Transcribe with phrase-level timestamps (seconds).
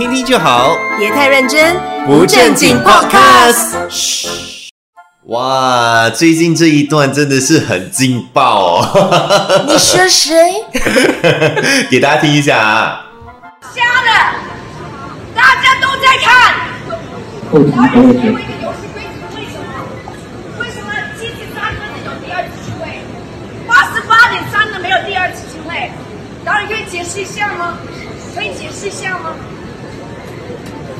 [0.00, 3.86] 听听就好，别太认真，不正经 Podcast。
[3.90, 4.70] 嘘，
[5.26, 10.34] 哇，最近这一段真的是很劲爆哦，你说谁？
[11.90, 13.04] 给大家听一下啊。
[13.74, 14.10] 瞎的，
[15.34, 16.56] 大家都在看。
[17.52, 17.58] 导
[18.00, 19.84] 演给我一个游戏规则，为什么？
[20.60, 20.90] 为什么
[21.20, 23.04] 七十三分的有第二次机会，
[23.68, 25.90] 八十八点三的没有第二次机会？
[26.42, 27.76] 导演可以解释一下吗？
[28.34, 29.34] 可以解释一下吗？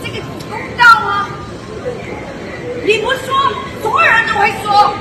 [0.02, 0.16] 这个
[0.50, 1.28] 公道吗？
[2.84, 4.94] 你不说，所有人都会说。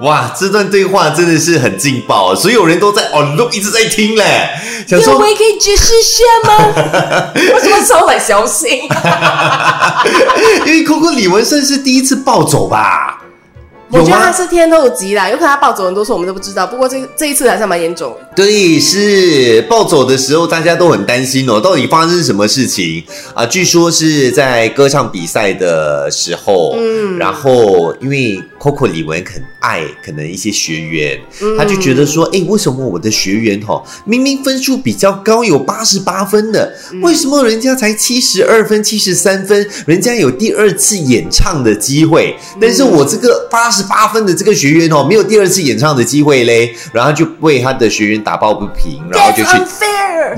[0.00, 4.48] 哇，这段对话真的是很劲爆，所有人都在哦，都一直在听嘞。
[4.88, 6.72] 想说，我也可以解释一下吗？
[7.54, 8.70] 我什么收很小心？
[10.64, 13.09] 因为 Coco 李文胜是第一次暴走吧？
[13.92, 16.66] 我觉得他是天后级啦，有可能他暴走很多次我们都不知道。
[16.66, 18.26] 不过这这一次还是蛮严重的。
[18.36, 23.04] 对，是暴走的时候，大家都很担心哦，到底发生什么事情
[23.34, 23.44] 啊？
[23.44, 31.18] 据说是在歌唱比赛的时候，嗯，然后因为 Coco 李玟很爱可能一些学员，
[31.56, 49.50] 他就觉得说，哎，为什么我的学员哦、明明分数比较高，有八十八分的，为什么人家才七十二分、七十三分，人家有第二次演唱的机会，但是我这个八十八分的这个学员哦，没有第二次演唱的机会嘞，然后就为他的学员打抱不平，然后就去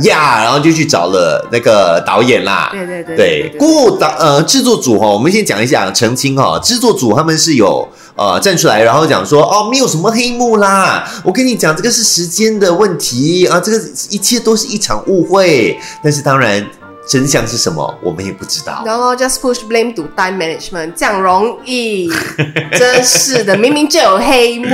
[0.01, 2.69] 呀然后就去找了那个导演啦。
[2.73, 7.89] 对对对对对，对过导呃制作组哈、我们先讲一下澄清哈、制作组他们是有。
[8.15, 11.03] 呃，站出来，然后讲说，哦，没有什么黑幕啦。
[11.25, 13.79] 我跟你讲，这个是时间的问题啊，这个
[14.11, 15.81] 一切都是一场误会。
[16.05, 16.63] 但是当然，
[17.07, 18.83] 真相是什么，我们也不知道。
[18.87, 22.11] 然后 just push blame to time management，这样容易，
[22.79, 24.67] 真是的，明明就有黑幕，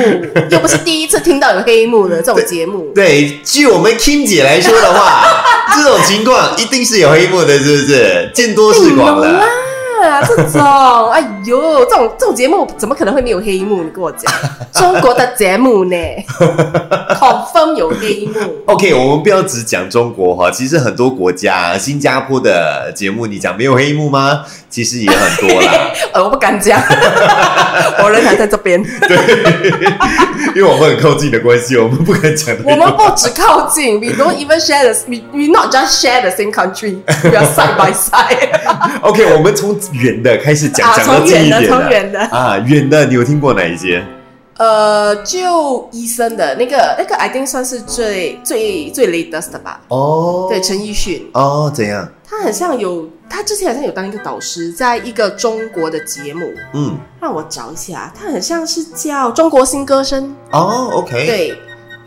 [0.51, 2.93] 又不是第一次听到有黑幕的这种节目。
[2.95, 5.25] 对，据我们 Kim 姐来说的话，
[5.75, 8.31] 这种情况一定是有黑幕的，是不是？
[8.35, 9.45] 见多识广了。
[10.03, 13.83] 啊，这种，哎呦，这种这种节目怎么可能会没有黑幕？
[13.83, 14.33] 你跟我讲，
[14.73, 15.97] 中国的节目呢
[17.19, 18.57] ，confirm 有黑幕。
[18.67, 24.45] OK，我们不要只讲中国哈，其实很多国家，新加坡的节目，你讲没有黑幕吗？
[24.71, 25.73] 其实也很多啦，
[26.13, 26.79] 呃，我不敢讲，
[28.05, 28.83] 我人还在这边。
[28.83, 29.17] 对
[30.55, 32.55] 因为我们很靠近的关系，我们不敢讲。
[32.65, 37.93] 我们不只靠近，we don't even share the we we not just share the same country，we are side by
[37.93, 39.01] side。
[39.01, 44.05] OK，我们从远的开始讲，啊讲到近一点从远的啊，远的，你有听过哪一些？
[44.57, 49.81] 呃，就医生的那个那个，I think 算是最最最 latest 的吧。
[49.87, 52.09] 哦，对，陈奕迅，哦，怎样？
[52.29, 56.45] 他很像有，他之前好像有当一个导师，在一个中国的节目，
[56.75, 60.25] 嗯，让我找一下，他很像是叫《中国新歌声》。
[60.51, 61.57] 哦，OK，，对，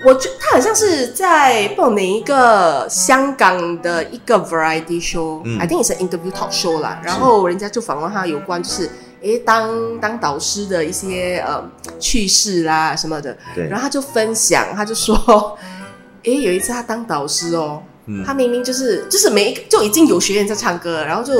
[0.05, 6.99] 我觉他好像是在不懂哪一个香港的一个 variety show，、嗯 I think 也是 interview talk show 啦。
[7.03, 8.89] 然后人家就访问他有关就是，
[9.21, 11.63] 诶，当当导师的一些呃
[11.99, 13.37] 趣事啦什么的。
[13.53, 15.57] 对然后他就分享，他就说，
[16.23, 21.33] 诶，有一次他当导师哦，嗯他明明就是就是每一个就已经有学员在唱歌，然后就。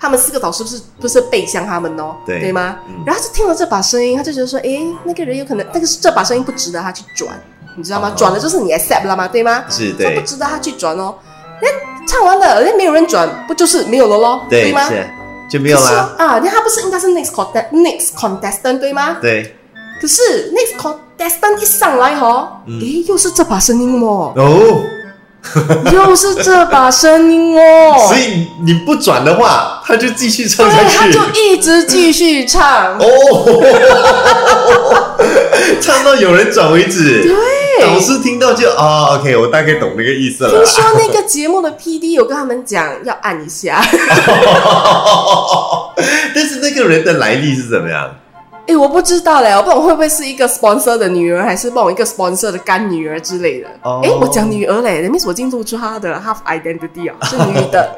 [0.00, 2.76] 他们四个导师不是不是背向他们哦，对吗？
[2.88, 7.34] 嗯然后他就听了这把声音，他就觉得说，诶，那个人有可能那个是这把声音不值得他去转，
[7.78, 8.08] 你知道吗？
[8.10, 9.26] 哦转了就是你 accept 了吗？
[9.28, 9.64] 对吗？
[9.70, 11.14] 是说不对，值得他去转哦。
[11.62, 11.68] 那
[12.06, 14.42] 唱完了，那没有人转，不就是没有了咯？
[14.50, 14.88] 对，吗？
[14.88, 15.08] 是
[15.50, 19.16] 就没有可是啦哦，啊，那他不是应该是 next contest next contestant 对吗？
[19.20, 19.56] 对，
[20.00, 24.82] 可是 next contestant 一上来哈，嗯诶，又是这把声音哦，哦，
[25.92, 31.12] 又是这把声音哦，所以你不转的话，他就继续唱对，下去。
[31.12, 32.98] 他就一直继续唱。
[32.98, 33.04] 哦，
[35.80, 37.22] 唱到有人转为止。
[37.22, 37.32] 对
[38.22, 40.66] 听到就啊、o k 我大概懂那个意思了听。
[40.66, 43.80] 说那个节目的 PD 有跟他们讲要按一下，
[46.34, 48.14] 但是那个人的来历是怎么样？
[48.68, 53.68] 哎，我不知道嘞，我不懂会不会是一个 sponsor 的女儿，还是不懂一个 sponsor 的干女儿之类的。
[53.82, 57.96] 哦哎、我讲女儿嘞，那 means 我已经露出她的 half identity 啊，是女的。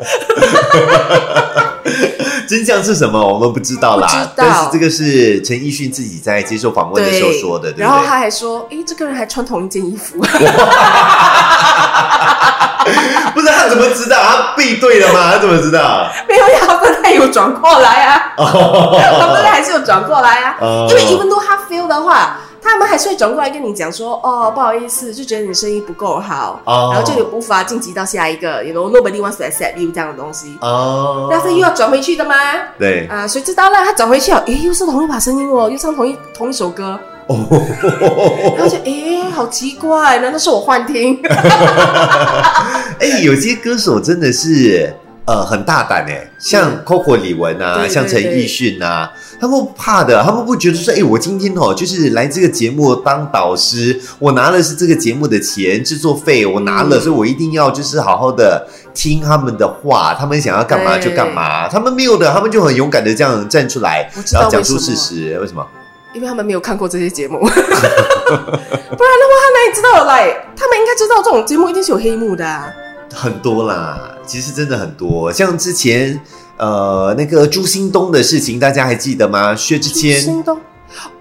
[2.50, 3.20] 真相是什么？
[3.24, 4.08] 我们不知道啦。
[4.08, 7.84] 道但是这个是陈奕迅自己在接受访问的时候说的，对不对？
[7.86, 10.18] 然后他还说，哎，这个人还穿同一件衣服。
[13.34, 14.16] 不是他怎么知道？
[14.20, 15.30] 他背对了吗？
[15.32, 16.08] 他怎么知道？
[16.28, 20.56] 没有呀，他本来有转过来啊， 他本来还是有转过来啊。
[20.60, 30.56] 哦因为 even though 他 feel 的话，他们还是会转过来跟你讲说，哦，不好意思，就觉得你声音不够好，哦然后就有无法晋级到下一个，you know nobody wants to accept you 这样的东西。
[30.60, 32.34] 哦，但是又要转回去的吗？
[32.78, 33.78] 对啊，谁知道呢？
[33.84, 37.36] 他转回去了，诶，又是同一把声音哦，又唱同一同一首歌，哦，
[38.56, 41.18] 然后就诶，好奇怪，难道是我幻听？
[43.00, 44.94] 哎，有些歌手真的是。
[45.30, 65.64] 呃很大胆哎，像 Coco 李玟啊，像陈奕迅啊，他们不怕的，他们不觉得说，哎，我今天哦就是来这个节目当导师，我拿的是这个节目的钱制作费，我拿了，嗯所以我一定要就是好好的听他们的话，他们想要干嘛就干嘛，他们没有的，他们就很勇敢的这样站出来然后讲出事实，为什么？
[66.12, 70.26] 因为他们没有看过这些节目， 不然的话，他哪里知道来？
[70.56, 72.66] 他们应该知道这种节目一定是有黑幕的、啊。
[73.12, 76.20] 很多啦，其实真的很多，像之前
[76.56, 79.54] 呃那个朱兴东的事情，大家还记得吗？
[79.54, 80.20] 薛之谦，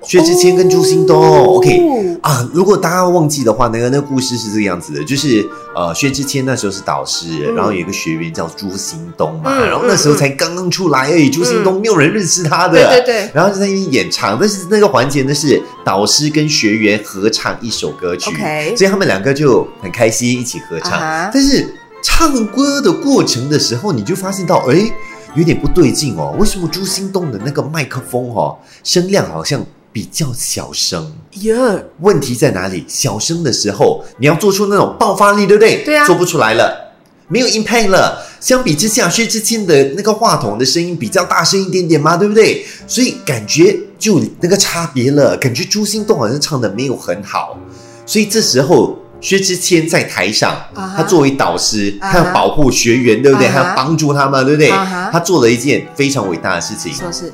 [0.01, 1.44] 薛之谦跟朱兴东、哦。
[1.44, 1.80] O k
[2.21, 7.56] 啊，如果大家忘记的话，那个那个故事是这个样子的，就是呃薛之谦那时候是导师，嗯。
[7.56, 13.31] 然后有一个学员叫朱兴东嘛，嗯然后那时候才刚刚出来而已，朱兴东没有人认识他的，对对对。
[13.33, 21.00] 然后就在那边演唱，但是那个环节呢是导师跟学员合唱一首歌曲 OK 所以他们两个就很开心一起合唱。
[21.31, 24.92] 但是唱歌的过程的时候，你就发现到，哎，
[25.36, 26.34] 有点不对劲哦。
[26.40, 31.12] 为什么朱心动的那个麦克风哦，声量好像比较小声？
[31.42, 31.56] 耶，
[32.00, 32.86] 问题在哪里？
[32.88, 35.84] 小声的时候，你要做出那种爆发力，对不对？
[35.84, 36.94] 对啊做不出来了，
[37.28, 38.25] 没有 impact 了。
[38.40, 42.66] 相比之下，薛之谦的那个话筒的声音比较大声一点点嘛，对不对？
[42.88, 47.57] 所以感觉就那个差别了，感觉朱心动好像唱的没有很好，
[48.06, 48.99] 所以这时候。
[49.21, 50.56] 薛之谦在台上
[50.95, 53.48] 他作为导师，他要保护学员，对不对？
[53.50, 54.69] 他要帮助他们，对不对
[55.12, 57.31] 他做了一件非常伟大的事情，说是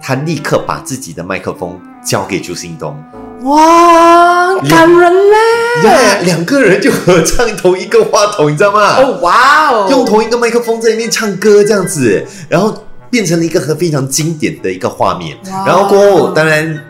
[0.00, 2.96] 他立刻把自己的麦克风交给朱兴东。
[3.42, 5.88] 哇，感人嘞！
[5.88, 8.96] 呀，两个人就合唱同一个话筒，你知道吗？
[8.96, 12.74] 哦，哇哦，用同一个麦克风在那边唱歌，这样子，然后
[13.10, 15.36] 变成了一个很非常经典的一个画面。
[15.52, 16.82] 哇然后过后，当然。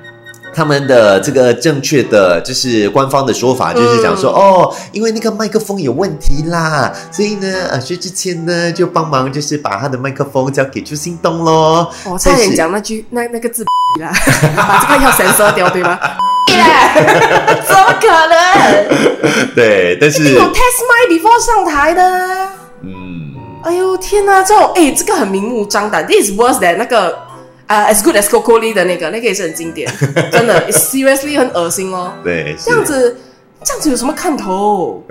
[0.56, 11.86] 他们的这个正确的就是官方的说法，就是讲说、嗯哦，因为那个麦克风有问题啦，所以呢，呃，薛之谦呢就帮忙，就是把他的麦克风交给朱新东喽。
[12.06, 13.66] 我哦差点讲那句那那个字
[14.00, 14.10] 啦，
[14.56, 15.98] 把这个要 censor 掉对吗？
[17.68, 19.54] 怎么可能？
[19.54, 22.48] 对，但是有 test mic before 上台的啊。
[22.82, 27.25] 嗯，哎呦天哪，这种哎，这个很明目张胆，this is worse than 那个
[27.66, 29.90] 呃、as good as Coco Lee 的那个，那个也是很经典，
[30.32, 32.12] 真的，it's seriously 很恶心哦。
[32.22, 33.16] 对，这样子，
[33.64, 35.02] 这样子有什么看头？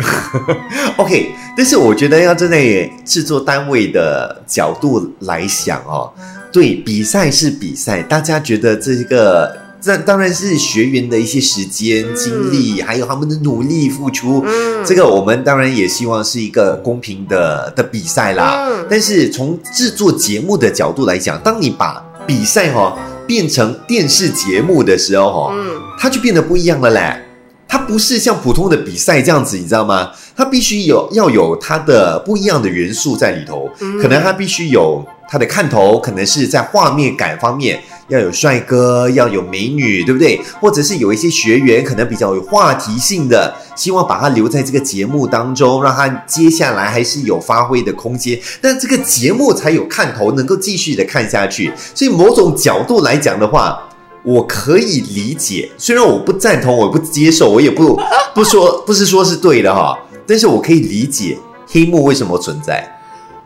[0.98, 6.12] OK，但是我觉得要站在制作单位的角度来想哦，
[6.52, 9.66] 对，比赛是比赛，大家觉得这个。
[9.82, 14.44] 这当然是学员的一些时间、精力，还有他们的努力付出。
[14.44, 18.66] 嗯这个我们当然也希望是一个公平的的比赛啦。
[18.68, 27.22] 嗯但是从制作节目的角度来讲，当你把比赛哈、哦、变成电视节目的时候哈、哦，嗯，它就变得不一样了嘞。
[27.68, 30.12] 它不是像普通的比赛这样子，你知道吗？
[30.36, 40.40] 它必须有要有它的不一样的元素在里头，嗯可能它必须有它的看头，可能是在画面感方面要有帅哥，要有美女，对不对？
[40.60, 51.72] 或者是有一些学员可能比较有话题性的，希望把他留在这个节目当中，让他接下来还是有发挥的空间，但这个节目才有看头，能够继续的看下去。
[51.94, 53.82] 所以某种角度来讲的话。
[54.28, 57.96] 我可以理解，虽然我不赞同，我不接受，我也不
[58.34, 59.96] 不说，不是说是对的哈，
[60.26, 61.38] 但是我可以理解
[61.68, 62.92] 黑幕为什么存在。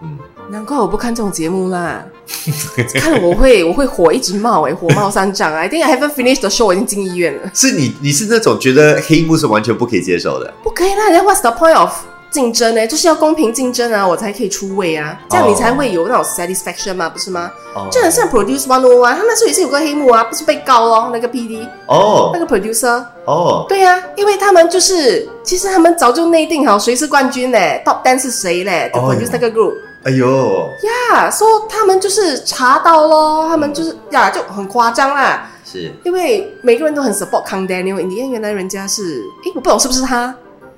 [0.01, 0.17] 嗯
[0.51, 2.03] 难怪我不看这种节目啦。
[2.99, 7.51] 看了我会我会火一直冒哎、火冒三丈啊！I think I haven't finished the show，我已经进医院了。
[7.53, 10.51] 是你，你是那种觉得黑幕是完全不可以接受的。
[10.63, 11.91] 不可以啦，人家 What's the point of
[12.31, 12.85] 竞争呢？
[12.87, 17.51] 就是要公平竞争啊，我才可以出位啊，这样你才会有那种 satisfaction 嘛，不是吗？
[17.75, 29.73] 哦就很像 Produce One O One，他那时候也是有个黑幕啊，不是被告咯，那个 PD 哦那个 producer，哦，对呀、因为他们就是其实他们早就内定好谁是冠军嘞，Top Ten 是谁嘞哦 produce 那个 group。
[30.03, 30.69] 哎呦，
[31.11, 35.93] 呀，说他们就是查到咯，他们就是呀就很夸张啦，是。
[36.05, 40.33] 因为每个人都很 support Kang Daniel，因为原来人家是，诶，我不懂是不是他，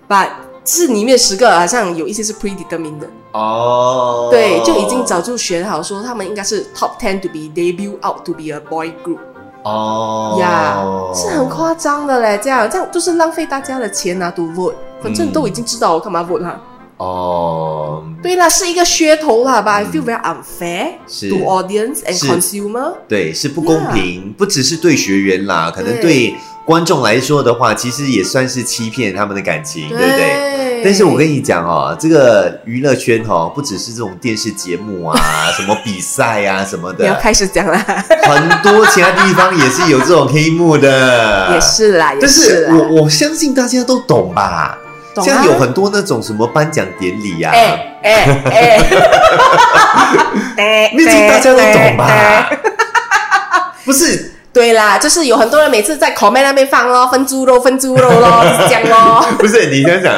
[0.08, 0.28] 把
[0.66, 9.20] 是里面十个好像有一些是 predetermined 的，哦，对，就已经早就选好说他们应该是 top ten to be debut out to be a boy group，
[9.64, 10.38] 哦。
[10.40, 14.74] 呀是很夸张的嘞，这样这样就是浪费大家的钱啊，to vote，
[15.04, 16.60] 反正都已经知道我干嘛 vote 哈。
[17.02, 22.94] 哦，对啦，是一个噱头啦，but I feel very unfair 是 to audience and consumer。
[23.08, 30.84] 对，是不公平不只是对学员啦，可能对对观众来说的话，其实也算是欺骗他们的感情，对不对？
[30.84, 35.20] 但是我跟你讲哦，这个娱乐圈哦，不只是这种电视节目啊，
[35.58, 37.78] 什么比赛啊什么的，你要开始讲啦，
[38.24, 41.60] 很多其他地方也是有这种黑幕的，也。
[41.60, 44.78] 是啦，也但是，我我相信大家都懂吧？
[45.16, 48.40] 像有很多那种什么颁奖典礼呀、啊，哎哎
[50.58, 50.92] 哎，
[51.42, 52.50] 家都懂吧？
[53.84, 59.26] 不是，对啦，就是有很多人每次在 comment 那边放咯，分猪肉，分猪肉咯， 就是这样咯。
[59.40, 60.14] 不是，你想想，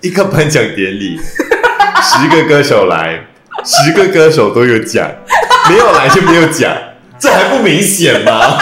[0.00, 1.18] 一个颁奖典礼，
[2.02, 3.20] 十个歌手来，
[3.64, 5.10] 十个歌手都有奖，
[5.68, 6.72] 没有来就没有奖，
[7.18, 8.56] 这还不明显吗？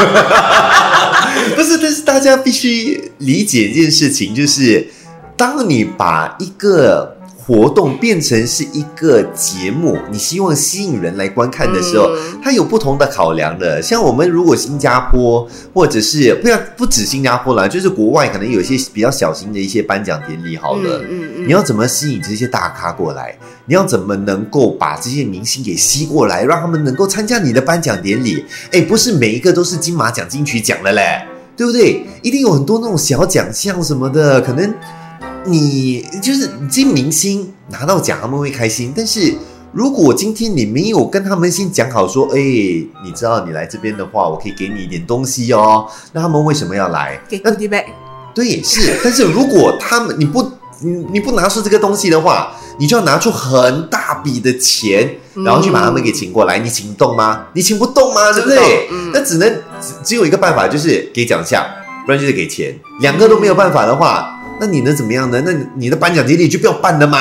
[1.55, 4.89] 不是，但是大家必须理解一件事情，就是
[5.37, 12.11] 当你把一个活动变成是一个节目，你希望吸引人来观看的时候，
[12.43, 13.81] 它有不同的考量的。
[13.81, 23.37] 像我们如果新加坡，或者是不要不止新加坡啦，就是国外可能有一些比较小型的一些颁奖典礼，好了，嗯嗯你要怎么吸引这些大咖过来？
[23.67, 28.45] 你要怎么能够把这些明星给吸过来，让他们能够参加你的颁奖典礼？
[28.73, 31.25] 哎，不是每一个都是金马奖、金曲奖的嘞，
[31.57, 32.05] 对不对？
[32.23, 34.75] 一定有很多那种小奖项什么的，可能
[35.47, 38.93] 你就是这些明星拿到奖，他们会开心。
[38.97, 39.35] 但是
[39.73, 47.21] 如果今天你没有跟他们先讲好说，哎，你知道你来这边的话，我可以给你一点东西哦，那他们为什么要来？
[47.29, 47.85] 给那 goodie bag，
[48.35, 50.43] 对，是，但是如果他们你不
[50.81, 57.47] 你你不拿出这个东西的话，你就要拿出很大笔的钱，然后去把他们给请过来，你请动吗？
[57.55, 58.33] 你请不动吗？
[58.33, 59.49] 对不对那只能
[59.81, 61.65] 只只有一个办法，就是给奖项，
[62.05, 65.43] 不然就是给钱，两个都没有办法的话，那你能怎么样呢？
[65.45, 67.19] 那你的颁奖典礼就不要办了嘛，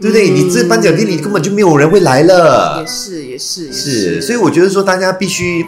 [0.00, 0.30] 对不对？
[0.30, 2.86] 嗯你这颁奖典礼根本就没有人会来了也。
[2.86, 5.64] 是也是也是，所以我觉得说大家必须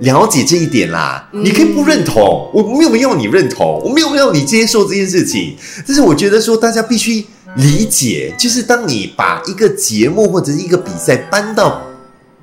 [0.00, 1.28] 了解这一点啦。
[1.32, 5.56] 嗯你可以不认同，我没有要你认同，我没有要你接受这件事情，
[5.86, 7.24] 但是我觉得说大家必须
[7.56, 11.82] 理解，就是当你把一个节目或者是一个比赛搬到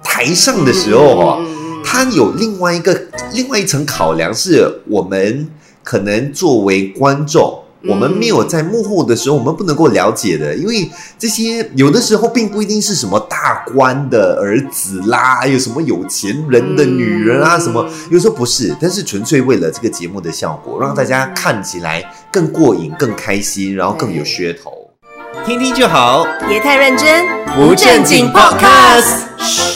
[0.01, 1.45] 台上的时候哦，
[1.83, 5.49] 它有另外一个另外一层考量，是我们
[5.83, 7.59] 可能作为观众。
[7.87, 24.71] 我们没有在幕后的时候，我们不能够了解的，因为这些有的时候并不一定是什么大官的儿子啦，还有什么有钱人的女人啊，嗯什么有时候不是，但是纯粹为了这个节目的效果，让大家看起来更过瘾、更开心，然后更有噱头。
[25.45, 29.68] 听听就好，别太认真，不正经 podcast。